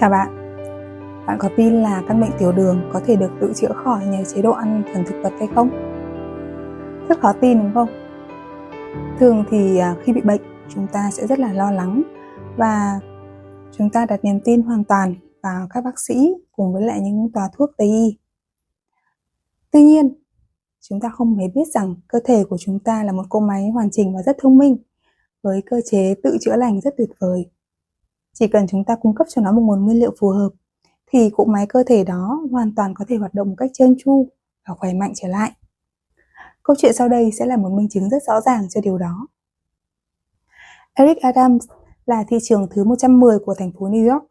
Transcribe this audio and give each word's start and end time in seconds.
Chào 0.00 0.10
bạn 0.10 0.56
Bạn 1.26 1.38
có 1.38 1.48
tin 1.56 1.82
là 1.82 2.02
căn 2.08 2.20
bệnh 2.20 2.30
tiểu 2.38 2.52
đường 2.52 2.90
có 2.92 3.00
thể 3.06 3.16
được 3.16 3.30
tự 3.40 3.52
chữa 3.56 3.72
khỏi 3.84 4.06
nhờ 4.06 4.24
chế 4.34 4.42
độ 4.42 4.50
ăn 4.50 4.82
thuần 4.92 5.04
thực 5.04 5.22
vật 5.22 5.32
hay 5.38 5.48
không? 5.54 5.70
Rất 7.08 7.20
khó 7.20 7.32
tin 7.32 7.58
đúng 7.58 7.74
không? 7.74 7.88
Thường 9.18 9.44
thì 9.50 9.78
à, 9.78 9.96
khi 10.04 10.12
bị 10.12 10.20
bệnh 10.20 10.40
chúng 10.68 10.86
ta 10.92 11.10
sẽ 11.12 11.26
rất 11.26 11.38
là 11.38 11.52
lo 11.52 11.70
lắng 11.70 12.02
và 12.56 13.00
chúng 13.72 13.90
ta 13.90 14.06
đặt 14.06 14.24
niềm 14.24 14.40
tin 14.44 14.62
hoàn 14.62 14.84
toàn 14.84 15.14
vào 15.42 15.66
các 15.70 15.84
bác 15.84 16.00
sĩ 16.00 16.34
cùng 16.52 16.72
với 16.72 16.82
lại 16.82 17.00
những 17.00 17.32
tòa 17.32 17.48
thuốc 17.56 17.70
Tây 17.78 17.88
y. 17.88 18.18
Tuy 19.70 19.82
nhiên, 19.82 20.14
chúng 20.80 21.00
ta 21.00 21.08
không 21.08 21.36
hề 21.36 21.48
biết 21.54 21.68
rằng 21.74 21.94
cơ 22.08 22.18
thể 22.24 22.44
của 22.44 22.58
chúng 22.58 22.78
ta 22.78 23.04
là 23.04 23.12
một 23.12 23.24
cỗ 23.28 23.40
máy 23.40 23.70
hoàn 23.70 23.90
chỉnh 23.90 24.14
và 24.14 24.22
rất 24.22 24.36
thông 24.38 24.58
minh 24.58 24.76
với 25.42 25.62
cơ 25.66 25.80
chế 25.84 26.14
tự 26.22 26.36
chữa 26.40 26.56
lành 26.56 26.80
rất 26.80 26.94
tuyệt 26.98 27.10
vời 27.18 27.50
chỉ 28.32 28.48
cần 28.48 28.66
chúng 28.66 28.84
ta 28.84 28.96
cung 28.96 29.14
cấp 29.14 29.26
cho 29.30 29.42
nó 29.42 29.52
một 29.52 29.60
nguồn 29.60 29.84
nguyên 29.84 29.98
liệu 29.98 30.14
phù 30.20 30.28
hợp 30.28 30.50
thì 31.12 31.30
cỗ 31.30 31.44
máy 31.44 31.66
cơ 31.68 31.82
thể 31.86 32.04
đó 32.04 32.40
hoàn 32.50 32.74
toàn 32.74 32.94
có 32.94 33.04
thể 33.08 33.16
hoạt 33.16 33.34
động 33.34 33.48
một 33.48 33.54
cách 33.58 33.70
trơn 33.74 33.96
tru 34.04 34.28
và 34.68 34.74
khỏe 34.74 34.92
mạnh 34.92 35.12
trở 35.16 35.28
lại. 35.28 35.52
Câu 36.62 36.76
chuyện 36.78 36.92
sau 36.94 37.08
đây 37.08 37.30
sẽ 37.38 37.46
là 37.46 37.56
một 37.56 37.68
minh 37.72 37.88
chứng 37.88 38.10
rất 38.10 38.22
rõ 38.26 38.40
ràng 38.40 38.68
cho 38.70 38.80
điều 38.80 38.98
đó. 38.98 39.26
Eric 40.94 41.18
Adams 41.18 41.66
là 42.06 42.24
thị 42.28 42.38
trường 42.42 42.66
thứ 42.70 42.84
110 42.84 43.38
của 43.38 43.54
thành 43.58 43.72
phố 43.72 43.88
New 43.88 44.12
York. 44.12 44.24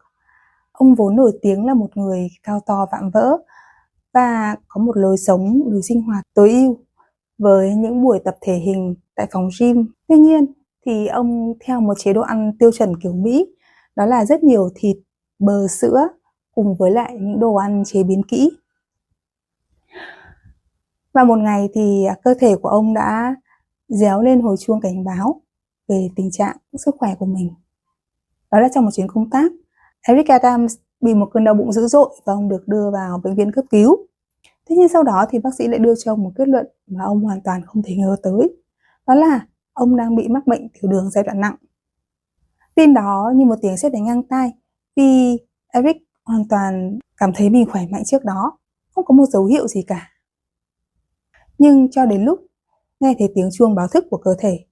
Ông 0.72 0.94
vốn 0.94 1.16
nổi 1.16 1.38
tiếng 1.42 1.66
là 1.66 1.74
một 1.74 1.96
người 1.96 2.28
cao 2.42 2.60
to 2.66 2.86
vạm 2.92 3.10
vỡ 3.10 3.36
và 4.12 4.56
có 4.68 4.80
một 4.80 4.96
lối 4.96 5.16
sống, 5.16 5.60
lối 5.66 5.82
sinh 5.82 6.02
hoạt 6.02 6.24
tối 6.34 6.50
ưu 6.50 6.78
với 7.38 7.74
những 7.74 8.02
buổi 8.02 8.18
tập 8.24 8.36
thể 8.40 8.54
hình 8.54 8.94
tại 9.14 9.26
phòng 9.32 9.48
gym. 9.60 9.86
Tuy 10.08 10.18
nhiên 10.18 10.46
thì 10.86 11.06
ông 11.06 11.54
theo 11.60 11.80
một 11.80 11.94
chế 11.98 12.12
độ 12.12 12.20
ăn 12.20 12.52
tiêu 12.58 12.70
chuẩn 12.72 13.00
kiểu 13.00 13.12
Mỹ 13.12 13.46
đó 13.96 14.06
là 14.06 14.24
rất 14.24 14.44
nhiều 14.44 14.68
thịt, 14.74 14.96
bơ 15.38 15.66
sữa 15.68 16.08
cùng 16.54 16.74
với 16.74 16.90
lại 16.90 17.16
những 17.20 17.40
đồ 17.40 17.54
ăn 17.54 17.82
chế 17.86 18.02
biến 18.02 18.22
kỹ. 18.22 18.50
Và 21.12 21.24
một 21.24 21.38
ngày 21.38 21.68
thì 21.74 22.04
à, 22.04 22.16
cơ 22.24 22.34
thể 22.40 22.56
của 22.56 22.68
ông 22.68 22.94
đã 22.94 23.34
réo 23.88 24.22
lên 24.22 24.40
hồi 24.40 24.56
chuông 24.56 24.80
cảnh 24.80 25.04
báo 25.04 25.42
về 25.88 26.08
tình 26.16 26.30
trạng 26.30 26.56
sức 26.78 26.94
khỏe 26.98 27.14
của 27.18 27.26
mình. 27.26 27.50
Đó 28.50 28.60
là 28.60 28.68
trong 28.74 28.84
một 28.84 28.90
chuyến 28.94 29.08
công 29.08 29.30
tác, 29.30 29.52
Eric 30.02 30.28
Adams 30.28 30.76
bị 31.00 31.14
một 31.14 31.30
cơn 31.32 31.44
đau 31.44 31.54
bụng 31.54 31.72
dữ 31.72 31.86
dội 31.86 32.20
và 32.24 32.32
ông 32.32 32.48
được 32.48 32.68
đưa 32.68 32.90
vào 32.90 33.20
bệnh 33.24 33.34
viện 33.34 33.52
cấp 33.52 33.64
cứu. 33.70 33.96
Thế 34.68 34.76
nhưng 34.78 34.88
sau 34.88 35.02
đó 35.02 35.26
thì 35.30 35.38
bác 35.38 35.54
sĩ 35.58 35.68
lại 35.68 35.78
đưa 35.78 35.94
cho 35.94 36.12
ông 36.12 36.22
một 36.22 36.32
kết 36.36 36.48
luận 36.48 36.66
mà 36.86 37.04
ông 37.04 37.20
hoàn 37.20 37.40
toàn 37.44 37.62
không 37.66 37.82
thể 37.82 37.94
ngờ 37.96 38.16
tới. 38.22 38.56
Đó 39.06 39.14
là 39.14 39.46
ông 39.72 39.96
đang 39.96 40.16
bị 40.16 40.28
mắc 40.28 40.46
bệnh 40.46 40.68
tiểu 40.68 40.90
đường 40.90 41.10
giai 41.10 41.24
đoạn 41.24 41.40
nặng. 41.40 41.56
Tin 42.74 42.94
đó 42.94 43.32
như 43.34 43.44
một 43.44 43.56
tiếng 43.62 43.76
sét 43.76 43.92
đánh 43.92 44.04
ngang 44.04 44.22
tai 44.22 44.52
vì 44.96 45.38
Eric 45.68 45.96
hoàn 46.24 46.48
toàn 46.48 46.98
cảm 47.16 47.32
thấy 47.34 47.50
mình 47.50 47.66
khỏe 47.70 47.86
mạnh 47.90 48.02
trước 48.06 48.24
đó, 48.24 48.58
không 48.94 49.04
có 49.04 49.14
một 49.14 49.26
dấu 49.26 49.44
hiệu 49.44 49.68
gì 49.68 49.82
cả. 49.82 50.10
Nhưng 51.58 51.90
cho 51.90 52.06
đến 52.06 52.24
lúc 52.24 52.46
nghe 53.00 53.14
thấy 53.18 53.32
tiếng 53.34 53.48
chuông 53.52 53.74
báo 53.74 53.88
thức 53.88 54.04
của 54.10 54.16
cơ 54.16 54.34
thể 54.38 54.64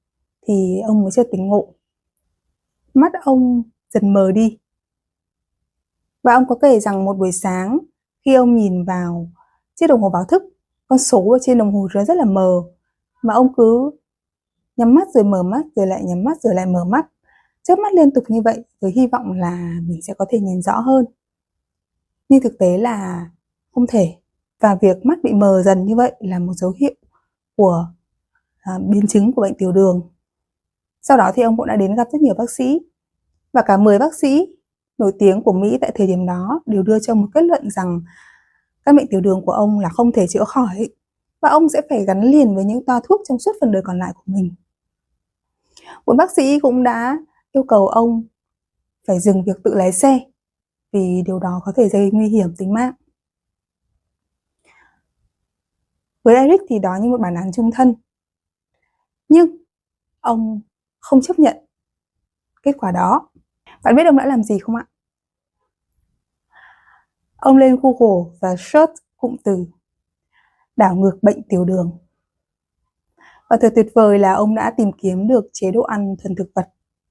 thì 0.47 0.81
ông 0.87 1.03
mới 1.03 1.11
chợt 1.11 1.29
tỉnh 1.33 1.47
ngộ. 1.47 1.75
Mắt 2.95 3.13
ông 3.25 3.63
dần 3.95 4.13
mờ 4.13 4.33
đi. 4.33 4.59
Và 6.23 6.35
ông 6.35 6.45
có 6.49 6.55
kể 6.55 6.81
rằng 6.81 7.05
một 7.05 7.17
buổi 7.17 7.33
sáng 7.33 7.79
khi 8.25 8.35
ông 8.35 8.57
nhìn 8.57 8.85
vào 8.85 9.31
chiếc 9.75 9.87
đồng 9.87 10.03
hồ 10.03 10.11
báo 10.11 10.25
thức, 10.25 10.43
con 10.87 10.99
số 10.99 11.31
ở 11.31 11.39
trên 11.43 11.59
đồng 11.59 11.73
hồ 11.73 11.89
rất 11.93 12.17
là 12.17 12.25
mờ 12.25 12.63
mà 13.23 13.35
ông 13.35 13.55
cứ 13.55 13.91
nhắm 14.77 14.95
mắt 14.95 15.09
rồi 15.15 15.25
mở 15.25 15.43
mắt 15.43 15.67
rồi 15.77 15.87
lại 15.87 16.05
nhắm 16.05 16.25
mắt 16.25 16.41
rồi 16.41 16.55
lại 16.55 16.67
mở 16.67 16.85
mắt 16.85 17.07
chớp 17.69 17.79
mắt 17.79 17.95
liên 17.95 18.11
tục 18.11 18.25
như 18.29 18.43
vậy 18.43 18.65
với 18.81 18.91
hy 18.91 19.07
vọng 19.07 19.33
là 19.33 19.81
mình 19.83 20.03
sẽ 20.03 20.15
có 20.15 20.25
thể 20.29 20.41
nhìn 20.41 20.63
rõ 20.63 20.81
hơn 20.81 21.05
nhưng 22.29 22.43
thực 22.43 22.59
tế 22.59 22.79
là 22.79 23.31
không 23.75 23.87
thể 23.87 24.15
và 24.61 24.75
việc 24.75 25.07
mắt 25.07 25.19
bị 25.23 25.33
mờ 25.33 25.63
dần 25.65 25.85
như 25.85 25.97
vậy 25.97 26.13
là 26.21 26.39
một 26.39 26.53
dấu 26.53 26.73
hiệu 26.81 26.95
của 27.57 27.87
à, 28.59 28.79
biến 28.89 29.07
chứng 29.07 29.33
của 29.33 29.43
bệnh 29.43 29.55
tiểu 29.55 29.73
đường 29.73 30.11
sau 31.03 31.17
đó 31.17 31.33
thì 31.35 31.43
ông 31.43 31.57
cũng 31.57 31.67
đã 31.67 31.77
đến 31.77 31.95
gặp 31.95 32.09
rất 32.13 32.21
nhiều 32.21 32.35
bác 32.35 32.51
sĩ 32.51 32.81
và 33.53 33.63
cả 33.63 33.77
10 33.77 33.99
bác 33.99 34.15
sĩ 34.15 34.47
nổi 34.99 35.13
tiếng 35.19 35.43
của 35.43 35.53
Mỹ 35.53 35.79
tại 35.81 35.93
thời 35.95 36.07
điểm 36.07 36.27
đó 36.27 36.61
đều 36.67 36.83
đưa 36.83 36.99
cho 36.99 37.15
một 37.15 37.29
kết 37.35 37.43
luận 37.43 37.71
rằng 37.71 38.01
căn 38.85 38.97
bệnh 38.97 39.07
tiểu 39.11 39.21
đường 39.21 39.43
của 39.47 39.53
ông 39.53 39.81
là 39.81 39.89
không 39.89 40.13
thể 40.13 40.27
chữa 40.27 40.45
khỏi 40.45 40.89
và 41.41 41.49
ông 41.49 41.69
sẽ 41.69 41.83
phải 41.89 42.05
gắn 42.05 42.23
liền 42.23 42.55
với 42.55 42.65
những 42.65 42.85
toa 42.85 43.01
thuốc 43.05 43.21
trong 43.29 43.39
suốt 43.39 43.53
phần 43.61 43.73
đời 43.73 43.83
còn 43.85 43.99
lại 43.99 44.13
của 44.15 44.23
mình. 44.27 44.55
Một 46.07 46.17
bác 46.17 46.31
sĩ 46.31 46.59
cũng 46.61 46.83
đã 46.83 47.19
yêu 47.59 47.65
cầu 47.69 47.89
ông 47.89 48.25
phải 49.07 49.21
dừng 49.21 49.45
việc 49.45 49.57
tự 49.65 49.75
lái 49.75 49.93
xe 49.93 50.21
vì 50.93 51.23
điều 51.27 51.39
đó 51.39 51.61
có 51.65 51.73
thể 51.77 51.89
gây 51.89 52.11
nguy 52.13 52.29
hiểm 52.29 52.55
tính 52.59 52.73
mạng. 52.73 52.93
Với 56.23 56.35
Eric 56.35 56.61
thì 56.69 56.79
đó 56.79 56.99
như 57.03 57.09
một 57.09 57.21
bản 57.21 57.35
án 57.35 57.53
trung 57.53 57.71
thân. 57.75 57.95
Nhưng 59.29 59.57
ông 60.21 60.61
không 61.01 61.21
chấp 61.21 61.39
nhận 61.39 61.57
kết 62.63 62.73
quả 62.79 62.93
đó. 62.93 63.29
Bạn 63.85 63.97
biết 63.97 64.07
ông 64.07 64.17
đã 64.17 64.27
làm 64.27 64.43
gì 64.43 64.59
không 64.59 64.77
ạ? 64.77 64.87
Ông 67.37 67.57
lên 67.57 67.77
Google 67.83 68.39
và 68.41 68.55
search 68.59 68.93
cụm 69.17 69.37
từ 69.45 69.67
đảo 70.77 70.97
ngược 70.97 71.19
bệnh 71.23 71.43
tiểu 71.49 71.65
đường. 71.65 71.99
Và 73.51 73.57
thật 73.61 73.73
tuyệt 73.75 73.87
vời 73.95 74.19
là 74.19 74.33
ông 74.33 74.55
đã 74.55 74.75
tìm 74.77 74.93
kiếm 74.93 75.29
được 75.29 75.45
chế 75.53 75.71
độ 75.71 75.83
ăn 75.83 76.17
thuần 76.23 76.35
thực 76.35 76.51
vật 76.55 76.69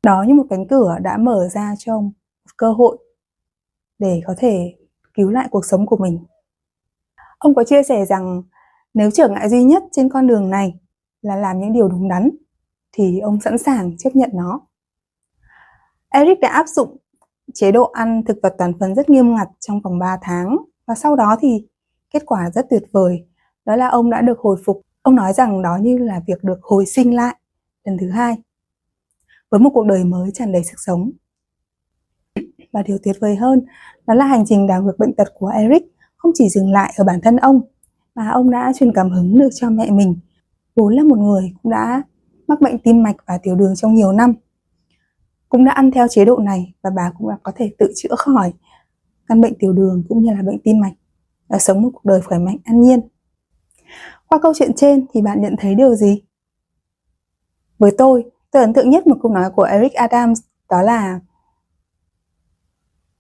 đó 0.07 0.23
như 0.28 0.34
một 0.34 0.45
cánh 0.50 0.68
cửa 0.68 0.97
đã 1.01 1.18
mở 1.18 1.47
ra 1.47 1.75
cho 1.78 1.94
ông 1.95 2.03
một 2.45 2.51
cơ 2.57 2.72
hội 2.72 2.97
để 4.00 4.22
có 4.25 4.35
thể 4.38 4.75
cứu 5.13 5.29
lại 5.29 5.47
cuộc 5.51 5.66
sống 5.66 5.85
của 5.85 5.97
mình. 5.97 6.25
Ông 7.38 7.56
có 7.56 7.63
chia 7.63 7.84
sẻ 7.84 8.06
rằng 8.06 8.44
nếu 8.94 9.12
trở 9.12 9.29
ngại 9.29 9.50
duy 9.50 9.63
nhất 9.63 9.84
trên 9.91 10.09
con 10.09 10.28
đường 10.28 10.50
này 10.50 10.79
là 11.22 11.35
làm 11.35 11.59
những 11.59 11.73
điều 11.73 11.88
đúng 11.88 12.07
đắn, 12.07 12.29
thì 12.91 13.19
ông 13.19 13.41
sẵn 13.41 13.57
sàng 13.57 13.97
chấp 13.97 14.09
nhận 14.16 14.29
nó. 14.34 14.62
Eric 16.09 16.39
đã 16.39 16.50
áp 16.50 16.68
dụng 16.68 16.97
chế 17.53 17.72
độ 17.72 17.84
ăn 17.84 18.24
thực 18.25 18.38
vật 18.44 18.56
toàn 18.57 18.74
phần 18.79 18.95
rất 18.95 19.09
nghiêm 19.09 19.35
ngặt 19.35 19.47
trong 19.59 19.81
vòng 19.81 20.00
3 20.00 20.18
tháng 20.22 20.57
và 20.85 20.95
sau 20.95 21.16
đó 21.16 21.38
thì 21.39 21.68
kết 22.09 22.24
quả 22.25 22.50
rất 22.50 22.66
tuyệt 22.69 22.84
vời. 22.91 23.28
Đó 23.66 23.75
là 23.75 23.88
ông 23.88 24.09
đã 24.09 24.22
được 24.22 24.39
hồi 24.39 24.57
phục. 24.66 24.81
Ông 25.01 25.16
nói 25.16 25.34
rằng 25.34 25.62
đó 25.62 25.78
như 25.81 25.97
là 25.97 26.22
việc 26.28 26.44
được 26.44 26.59
hồi 26.62 26.85
sinh 26.85 27.16
lại 27.16 27.35
lần 27.84 27.97
thứ 27.97 28.09
hai 28.09 28.38
với 29.50 29.59
một 29.59 29.69
cuộc 29.74 29.85
đời 29.85 30.03
mới 30.03 30.31
tràn 30.34 30.52
đầy 30.52 30.63
sức 30.63 30.78
sống. 30.78 31.12
Và 32.72 32.84
điều 32.84 32.97
tuyệt 33.03 33.16
vời 33.22 33.35
hơn, 33.35 33.66
đó 34.08 34.13
là 34.13 34.25
hành 34.25 34.46
trình 34.46 34.68
đảo 34.68 34.84
ngược 34.84 34.97
bệnh 34.97 35.13
tật 35.13 35.28
của 35.34 35.47
Eric 35.47 35.84
không 36.16 36.31
chỉ 36.35 36.50
dừng 36.50 36.72
lại 36.72 36.94
ở 36.97 37.03
bản 37.03 37.22
thân 37.22 37.35
ông, 37.35 37.62
mà 38.16 38.30
ông 38.30 38.52
đã 38.52 38.72
truyền 38.75 38.94
cảm 38.94 39.09
hứng 39.09 39.40
được 39.40 39.50
cho 39.56 39.69
mẹ 39.69 39.91
mình. 39.91 40.16
Vốn 40.75 40.96
là 40.96 41.03
một 41.03 41.18
người 41.18 41.53
cũng 41.63 41.72
đã 41.72 42.03
mắc 42.47 42.62
bệnh 42.62 42.80
tim 42.80 43.03
mạch 43.03 43.16
và 43.25 43.38
tiểu 43.44 43.56
đường 43.56 43.75
trong 43.75 43.94
nhiều 43.94 44.12
năm. 44.12 44.34
Cũng 45.50 45.66
đã 45.66 45.72
ăn 45.72 45.91
theo 45.91 46.07
chế 46.07 46.25
độ 46.25 46.38
này 46.38 46.74
và 46.81 46.90
bà 46.96 47.12
cũng 47.18 47.30
đã 47.30 47.38
có 47.44 47.52
thể 47.56 47.72
tự 47.78 47.91
chữa 47.96 48.16
khỏi 48.18 48.53
căn 49.28 49.41
bệnh 49.41 49.53
tiểu 49.59 49.74
đường 49.74 50.03
cũng 50.09 50.24
như 50.24 50.34
là 50.34 50.41
bệnh 50.41 50.59
tim 50.63 50.80
mạch 50.80 50.94
và 51.47 51.59
sống 51.59 51.81
một 51.81 51.90
cuộc 51.94 52.06
đời 52.06 52.22
khỏe 52.22 52.40
mạnh, 52.40 52.57
an 52.63 52.81
nhiên. 52.81 53.00
Qua 54.28 54.40
câu 54.41 54.53
chuyện 54.56 54.72
trên 54.75 55.06
thì 55.13 55.22
bạn 55.22 55.41
nhận 55.41 55.56
thấy 55.59 55.75
điều 55.75 55.96
gì? 55.96 56.22
Với 57.80 57.91
tôi 57.97 58.25
Tôi 58.52 58.62
ấn 58.62 58.74
tượng 58.74 58.90
nhất 58.90 59.08
một 59.08 59.18
câu 59.22 59.31
nói 59.31 59.52
của 59.56 59.63
Eric 59.63 59.94
Adams 59.94 60.41
đó 60.69 60.81
là 60.81 61.19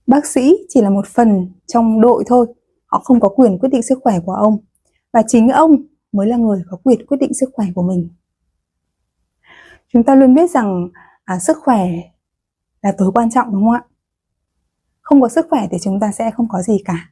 bác 0.07 0.25
sĩ 0.25 0.55
chỉ 0.69 0.81
là 0.81 0.89
một 0.89 1.07
phần 1.07 1.51
trong 1.67 2.01
đội 2.01 2.23
thôi, 2.27 2.47
họ 2.85 3.01
không 3.03 3.19
có 3.19 3.29
quyền 3.29 3.59
quyết 3.59 3.69
định 3.69 3.83
sức 3.83 3.99
khỏe 4.03 4.19
của 4.25 4.33
ông 4.33 4.57
và 5.13 5.23
chính 5.27 5.49
ông 5.49 5.75
mới 6.11 6.27
là 6.27 6.37
người 6.37 6.63
có 6.69 6.77
quyền 6.83 7.05
quyết 7.05 7.17
định 7.17 7.33
sức 7.33 7.49
khỏe 7.53 7.65
của 7.75 7.81
mình. 7.83 8.09
Chúng 9.93 10.03
ta 10.03 10.15
luôn 10.15 10.33
biết 10.33 10.51
rằng 10.51 10.89
à, 11.25 11.39
sức 11.39 11.57
khỏe 11.63 11.87
là 12.81 12.93
tối 12.97 13.11
quan 13.15 13.31
trọng 13.31 13.53
đúng 13.53 13.63
không 13.63 13.71
ạ? 13.71 13.83
Không 15.01 15.21
có 15.21 15.29
sức 15.29 15.45
khỏe 15.49 15.67
thì 15.71 15.77
chúng 15.81 15.99
ta 15.99 16.11
sẽ 16.11 16.31
không 16.31 16.47
có 16.49 16.61
gì 16.61 16.77
cả. 16.85 17.11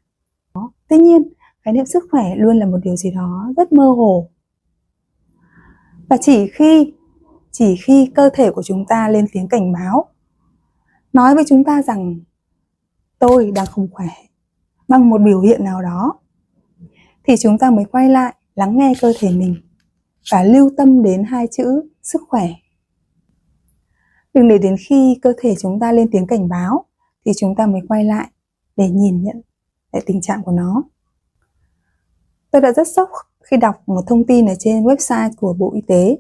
Tuy 0.88 0.98
nhiên, 0.98 1.22
khái 1.62 1.74
niệm 1.74 1.86
sức 1.86 2.04
khỏe 2.12 2.36
luôn 2.36 2.60
là 2.60 2.66
một 2.66 2.78
điều 2.84 2.96
gì 2.96 3.12
đó 3.12 3.54
rất 3.58 3.74
mơ 3.74 3.84
hồ. 3.84 4.30
Và 6.10 6.18
chỉ 6.22 6.48
khi 6.54 6.94
chỉ 7.58 7.76
khi 7.86 8.12
cơ 8.16 8.30
thể 8.34 8.52
của 8.52 8.64
chúng 8.64 8.86
ta 8.86 9.10
lên 9.10 9.26
tiếng 9.32 9.48
cảnh 9.48 9.74
báo. 9.74 10.06
Nói 11.14 11.36
với 11.36 11.44
chúng 11.48 11.64
ta 11.64 11.82
rằng, 11.82 12.20
tôi 13.20 13.52
đang 13.56 13.66
không 13.66 13.88
khỏe. 13.92 14.08
Bằng 14.88 15.10
một 15.10 15.22
biểu 15.26 15.42
hiện 15.42 15.64
nào 15.64 15.82
đó, 15.82 16.20
thì 17.24 17.36
chúng 17.40 17.58
ta 17.58 17.72
mới 17.72 17.86
quay 17.86 18.10
lại 18.10 18.36
lắng 18.56 18.78
nghe 18.78 18.94
cơ 19.02 19.14
thể 19.20 19.32
mình 19.32 19.56
và 20.32 20.44
lưu 20.44 20.72
tâm 20.78 21.04
đến 21.04 21.24
hai 21.24 21.48
chữ 21.52 21.90
sức 22.02 22.22
khỏe 22.28 22.48
đừng 24.36 24.48
để 24.48 24.58
đến 24.58 24.76
khi 24.80 25.20
cơ 25.22 25.34
thể 25.38 25.56
chúng 25.56 25.80
ta 25.80 25.92
lên 25.92 26.10
tiếng 26.12 26.28
cảnh 26.28 26.50
báo 26.50 26.86
thì 27.26 27.32
chúng 27.38 27.56
ta 27.56 27.66
mới 27.66 27.82
quay 27.88 28.04
lại 28.04 28.32
để 28.76 28.90
nhìn 28.90 29.24
nhận 29.24 29.42
lại 29.92 30.04
tình 30.06 30.22
trạng 30.22 30.44
của 30.44 30.52
nó. 30.52 30.84
Tôi 32.52 32.62
đã 32.62 32.72
rất 32.72 32.88
sốc 32.88 33.10
khi 33.44 33.58
đọc 33.58 33.76
một 33.86 34.02
thông 34.08 34.26
tin 34.26 34.46
ở 34.46 34.54
trên 34.60 34.84
website 34.84 35.32
của 35.38 35.54
bộ 35.54 35.74
y 35.74 35.82
tế 35.88 36.18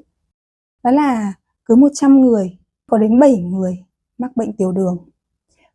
đó 0.85 0.91
là 0.91 1.33
cứ 1.65 1.75
100 1.75 2.21
người 2.21 2.57
có 2.87 2.97
đến 2.97 3.19
7 3.19 3.37
người 3.37 3.85
mắc 4.17 4.35
bệnh 4.35 4.53
tiểu 4.57 4.71
đường. 4.71 5.09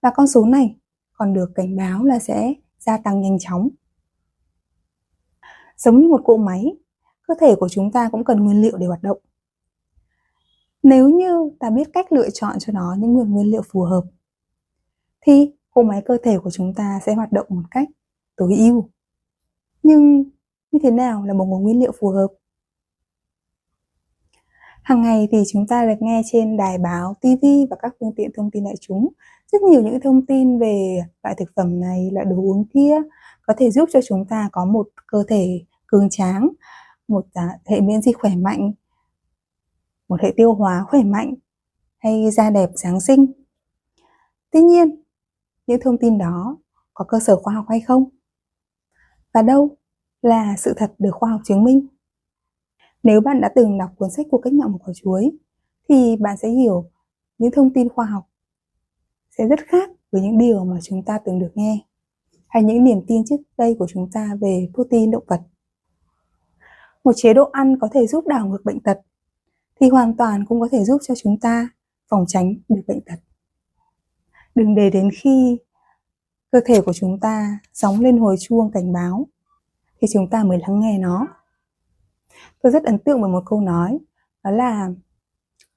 Và 0.03 0.11
con 0.15 0.27
số 0.27 0.45
này 0.45 0.77
còn 1.12 1.35
được 1.35 1.51
cảnh 1.55 1.77
báo 1.77 2.05
là 2.05 2.19
sẽ 2.19 2.55
gia 2.79 2.99
tăng 2.99 3.21
nhanh 3.21 3.39
chóng. 3.39 3.69
Giống 5.77 6.01
như 6.01 6.09
một 6.09 6.21
cỗ 6.25 6.37
máy, 6.37 6.65
cơ 7.23 7.35
thể 7.41 7.55
của 7.55 7.69
chúng 7.69 7.93
ta 7.93 8.09
cũng 8.12 8.25
cần 8.25 8.45
nguyên 8.45 8.62
liệu 8.62 8.77
để 8.77 8.87
hoạt 8.87 9.03
động. 9.03 9.19
Nếu 10.83 11.09
như 11.09 11.51
ta 11.61 11.71
biết 11.71 11.89
cách 11.93 12.13
lựa 12.13 12.31
chọn 12.31 12.56
cho 12.59 12.73
nó 12.73 12.97
những 12.99 13.13
nguồn 13.13 13.31
nguyên 13.31 13.51
liệu 13.51 13.63
phù 13.63 13.83
hợp, 13.83 14.05
thì 15.21 15.53
cỗ 15.71 15.83
máy 15.83 16.03
cơ 16.06 16.17
thể 16.23 16.39
của 16.39 16.51
chúng 16.51 16.75
ta 16.75 17.01
sẽ 17.06 17.15
hoạt 17.15 17.33
động 17.33 17.47
một 17.49 17.63
cách 17.71 17.89
tối 18.37 18.56
ưu. 18.56 18.91
Nhưng 19.83 20.25
như 20.73 20.79
thế 20.83 20.91
nào 20.91 21.25
là 21.25 21.35
một 21.35 21.45
nguồn 21.45 21.63
nguyên 21.63 21.81
liệu 21.81 21.93
phù 22.01 22.09
hợp? 22.09 22.29
Hàng 24.91 25.03
ngày 25.03 25.29
thì 25.33 25.39
chúng 25.53 25.67
ta 25.67 25.87
được 25.87 25.95
nghe 26.01 26.23
trên 26.33 26.57
đài 26.57 26.79
báo, 26.79 27.15
TV 27.21 27.45
và 27.71 27.77
các 27.83 27.95
phương 28.01 28.13
tiện 28.17 28.31
thông 28.37 28.51
tin 28.51 28.65
đại 28.65 28.75
chúng 28.81 29.09
rất 29.53 29.63
nhiều 29.63 29.83
những 29.83 30.01
thông 30.01 30.27
tin 30.27 30.59
về 30.59 31.01
loại 31.23 31.35
thực 31.39 31.49
phẩm 31.57 31.81
này, 31.81 32.11
loại 32.13 32.27
đồ 32.27 32.37
uống 32.37 32.65
kia 32.75 32.95
có 33.43 33.55
thể 33.59 33.71
giúp 33.71 33.89
cho 33.93 34.01
chúng 34.09 34.25
ta 34.25 34.49
có 34.53 34.65
một 34.65 34.89
cơ 35.07 35.25
thể 35.29 35.65
cường 35.87 36.11
tráng, 36.11 36.49
một 37.09 37.27
à, 37.35 37.49
hệ 37.67 37.81
miễn 37.81 38.03
dịch 38.03 38.19
khỏe 38.19 38.37
mạnh, 38.37 38.73
một 40.09 40.21
hệ 40.23 40.33
tiêu 40.37 40.55
hóa 40.55 40.85
khỏe 40.89 41.03
mạnh 41.03 41.35
hay 41.99 42.31
da 42.31 42.51
đẹp 42.51 42.71
sáng 42.77 43.01
sinh. 43.01 43.27
Tuy 44.51 44.63
nhiên, 44.63 45.03
những 45.67 45.81
thông 45.81 45.99
tin 45.99 46.19
đó 46.19 46.57
có 46.95 47.05
cơ 47.09 47.21
sở 47.21 47.37
khoa 47.37 47.55
học 47.55 47.65
hay 47.69 47.81
không? 47.81 48.05
Và 49.35 49.43
đâu 49.43 49.77
là 50.23 50.55
sự 50.59 50.75
thật 50.77 50.93
được 50.99 51.13
khoa 51.13 51.31
học 51.31 51.41
chứng 51.45 51.65
minh? 51.65 51.87
Nếu 53.02 53.20
bạn 53.20 53.41
đã 53.41 53.52
từng 53.55 53.79
đọc 53.79 53.91
cuốn 53.97 54.11
sách 54.11 54.26
của 54.31 54.38
cách 54.38 54.52
mạng 54.52 54.73
một 54.73 54.79
quả 54.85 54.94
chuối, 54.97 55.31
thì 55.88 56.17
bạn 56.17 56.37
sẽ 56.37 56.49
hiểu 56.49 56.91
những 57.38 57.50
thông 57.50 57.73
tin 57.73 57.88
khoa 57.88 58.06
học 58.06 58.26
sẽ 59.38 59.47
rất 59.47 59.61
khác 59.67 59.91
với 60.12 60.23
những 60.23 60.38
điều 60.38 60.64
mà 60.64 60.79
chúng 60.82 61.02
ta 61.02 61.19
từng 61.25 61.38
được 61.38 61.50
nghe 61.55 61.79
hay 62.47 62.62
những 62.62 62.85
niềm 62.85 63.00
tin 63.06 63.23
trước 63.29 63.37
đây 63.58 63.76
của 63.79 63.87
chúng 63.88 64.11
ta 64.12 64.37
về 64.41 64.69
protein 64.75 65.11
động 65.11 65.25
vật. 65.26 65.41
Một 67.05 67.12
chế 67.17 67.35
độ 67.35 67.44
ăn 67.52 67.79
có 67.81 67.88
thể 67.93 68.06
giúp 68.06 68.26
đảo 68.26 68.47
ngược 68.47 68.64
bệnh 68.64 68.81
tật 68.81 68.99
thì 69.81 69.88
hoàn 69.88 70.17
toàn 70.17 70.44
cũng 70.46 70.61
có 70.61 70.69
thể 70.73 70.85
giúp 70.85 70.99
cho 71.08 71.14
chúng 71.14 71.41
ta 71.41 71.69
phòng 72.08 72.25
tránh 72.29 72.55
được 72.69 72.82
bệnh 72.87 73.00
tật. 73.00 73.20
Đừng 74.55 74.75
để 74.75 74.91
đến 74.91 75.11
khi 75.23 75.58
cơ 76.53 76.61
thể 76.64 76.81
của 76.81 76.93
chúng 76.93 77.20
ta 77.20 77.58
sóng 77.73 78.00
lên 78.00 78.19
hồi 78.19 78.37
chuông 78.41 78.70
cảnh 78.70 78.93
báo 78.93 79.26
thì 80.00 80.08
chúng 80.12 80.31
ta 80.31 80.44
mới 80.44 80.58
lắng 80.58 80.81
nghe 80.81 80.99
nó. 80.99 81.26
Tôi 82.63 82.73
rất 82.73 82.85
ấn 82.85 82.99
tượng 82.99 83.21
với 83.21 83.31
một 83.31 83.43
câu 83.47 83.61
nói, 83.61 83.99
đó 84.45 84.51
là 84.51 84.89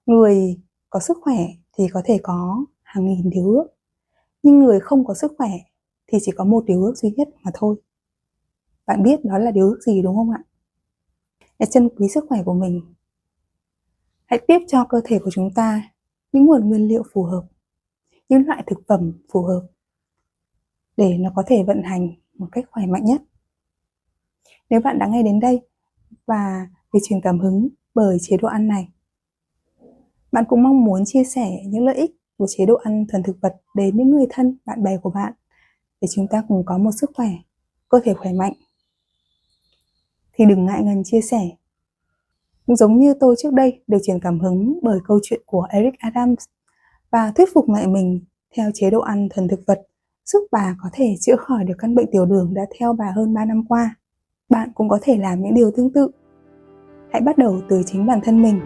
người 0.06 0.62
có 0.90 1.00
sức 1.00 1.18
khỏe 1.22 1.38
thì 1.78 1.88
có 1.94 2.02
thể 2.06 2.20
có 2.24 2.66
hàng 2.82 3.06
nghìn 3.06 3.30
điều 3.30 3.50
ước, 3.50 3.68
nhưng 4.44 4.60
người 4.60 4.80
không 4.80 5.06
có 5.06 5.14
sức 5.14 5.32
khỏe 5.38 5.50
thì 6.08 6.18
chỉ 6.22 6.32
có 6.36 6.46
một 6.46 6.66
điều 6.66 6.84
ước 6.84 6.94
duy 6.96 7.12
nhất 7.18 7.30
mà 7.44 7.52
thôi. 7.54 7.76
Bạn 8.86 9.04
biết 9.04 9.26
đó 9.26 9.38
là 9.38 9.52
điều 9.52 9.70
ước 9.70 9.80
gì 9.86 10.02
đúng 10.02 10.16
không 10.16 10.32
ạ? 10.32 10.44
Hãy 11.60 11.68
trân 11.72 11.90
quý 11.90 12.08
sức 12.08 12.26
khỏe 12.30 12.44
của 12.46 12.54
mình. 12.54 12.94
Hãy 14.26 14.42
tiếp 14.48 14.60
cho 14.68 14.86
cơ 14.90 15.02
thể 15.04 15.20
của 15.20 15.30
chúng 15.34 15.54
ta 15.54 15.82
những 16.32 16.46
nguồn 16.46 16.70
nguyên 16.70 16.88
liệu 16.88 17.04
phù 17.14 17.24
hợp, 17.24 17.44
những 18.30 18.46
loại 18.46 18.64
thực 18.68 18.80
phẩm 18.88 19.14
phù 19.32 19.42
hợp 19.42 19.68
để 20.98 21.18
nó 21.18 21.32
có 21.36 21.44
thể 21.48 21.64
vận 21.64 21.84
hành 21.84 22.10
một 22.38 22.48
cách 22.52 22.66
khỏe 22.72 22.86
mạnh 22.86 23.06
nhất. 23.06 23.22
Nếu 24.70 24.80
bạn 24.80 25.00
đã 25.00 25.08
nghe 25.08 25.24
đến 25.24 25.40
đây 25.40 25.62
và 26.26 26.68
bị 26.94 27.00
truyền 27.04 27.22
cảm 27.22 27.40
hứng 27.40 27.68
bởi 27.94 28.18
chế 28.22 28.38
độ 28.38 28.48
ăn 28.48 28.68
này 28.68 28.88
bạn 30.34 30.46
cũng 30.48 30.64
mong 30.64 30.86
muốn 30.86 31.06
chia 31.06 31.24
sẻ 31.24 31.50
những 31.66 31.86
lợi 31.86 31.96
ích 31.96 32.12
của 32.38 32.48
chế 32.50 32.66
độ 32.66 32.76
ăn 32.76 33.06
thuần 33.08 33.24
thực 33.24 33.38
vật 33.42 33.56
đến 33.76 33.98
những 33.98 34.12
người 34.12 34.26
thân, 34.30 34.58
bạn 34.66 34.84
bè 34.84 34.98
của 34.98 35.10
bạn 35.10 35.34
để 36.02 36.08
chúng 36.12 36.28
ta 36.28 36.44
cùng 36.48 36.64
có 36.66 36.78
một 36.78 36.92
sức 36.92 37.12
khỏe, 37.14 37.30
cơ 37.90 38.00
thể 38.04 38.14
khỏe 38.14 38.34
mạnh. 38.34 38.54
Thì 40.34 40.46
đừng 40.46 40.66
ngại 40.66 40.84
ngần 40.84 41.04
chia 41.04 41.22
sẻ. 41.22 41.50
Cũng 42.66 42.76
giống 42.76 43.00
như 43.00 43.14
tôi 43.20 43.36
trước 43.38 43.54
đây 43.54 43.84
được 43.88 43.98
truyền 44.04 44.20
cảm 44.20 44.40
hứng 44.40 44.80
bởi 44.84 45.00
câu 45.08 45.20
chuyện 45.24 45.42
của 45.46 45.68
Eric 45.70 46.00
Adams 46.00 46.46
và 47.12 47.32
thuyết 47.36 47.50
phục 47.54 47.70
mẹ 47.70 47.88
mình 47.88 48.22
theo 48.56 48.72
chế 48.74 48.90
độ 48.90 49.00
ăn 49.00 49.28
thuần 49.30 49.48
thực 49.48 49.60
vật 49.68 49.82
giúp 50.26 50.48
bà 50.52 50.76
có 50.84 50.90
thể 50.94 51.16
chữa 51.22 51.36
khỏi 51.36 51.64
được 51.64 51.76
căn 51.78 51.96
bệnh 51.96 52.12
tiểu 52.12 52.26
đường 52.26 52.54
đã 52.54 52.66
theo 52.80 52.94
bà 52.94 53.12
hơn 53.16 53.34
3 53.34 53.46
năm 53.46 53.66
qua. 53.70 53.96
Bạn 54.50 54.70
cũng 54.76 54.90
có 54.90 55.00
thể 55.02 55.18
làm 55.18 55.42
những 55.42 55.54
điều 55.54 55.72
tương 55.72 55.94
tự. 55.94 56.10
Hãy 57.12 57.22
bắt 57.22 57.38
đầu 57.38 57.62
từ 57.70 57.82
chính 57.86 58.06
bản 58.06 58.20
thân 58.24 58.42
mình. 58.42 58.60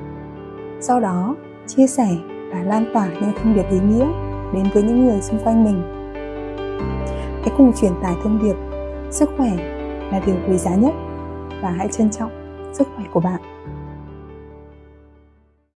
Sau 0.81 0.99
đó, 0.99 1.35
chia 1.67 1.87
sẻ 1.87 2.07
và 2.51 2.63
lan 2.63 2.85
tỏa 2.93 3.07
những 3.07 3.31
thông 3.41 3.53
điệp 3.53 3.65
ý 3.71 3.79
nghĩa 3.79 4.07
đến 4.53 4.63
với 4.73 4.83
những 4.83 5.05
người 5.05 5.21
xung 5.21 5.39
quanh 5.43 5.63
mình. 5.63 5.81
Hãy 7.41 7.51
cùng 7.57 7.71
truyền 7.73 7.91
tải 8.01 8.15
thông 8.23 8.39
điệp 8.43 8.55
sức 9.11 9.29
khỏe 9.37 9.51
là 10.11 10.21
điều 10.25 10.35
quý 10.47 10.57
giá 10.57 10.75
nhất 10.75 10.93
và 11.61 11.69
hãy 11.69 11.87
trân 11.91 12.09
trọng 12.09 12.31
sức 12.73 12.87
khỏe 12.95 13.05
của 13.13 13.19
bạn. 13.19 13.56